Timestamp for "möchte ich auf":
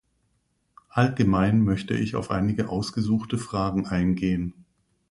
1.63-2.31